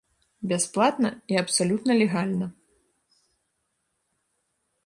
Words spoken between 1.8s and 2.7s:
легальна.